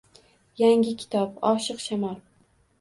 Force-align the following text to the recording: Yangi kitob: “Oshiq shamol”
Yangi 0.61 0.95
kitob: 1.03 1.37
“Oshiq 1.53 1.87
shamol” 1.87 2.21